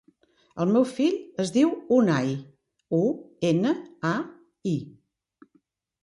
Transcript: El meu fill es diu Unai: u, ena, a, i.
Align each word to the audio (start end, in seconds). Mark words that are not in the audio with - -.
El 0.63 0.69
meu 0.75 0.85
fill 0.91 1.17
es 1.41 1.49
diu 1.57 1.73
Unai: 1.97 2.31
u, 3.01 3.01
ena, 3.51 3.73
a, 4.13 4.13
i. 4.71 4.75